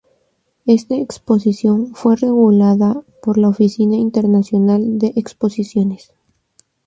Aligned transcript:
Esta 0.65 0.95
exposición 0.95 1.93
fue 1.93 2.15
regulada 2.15 3.03
por 3.21 3.37
la 3.37 3.49
Oficina 3.49 3.97
Internacional 3.97 4.97
de 4.97 5.13
Exposiciones. 5.15 6.15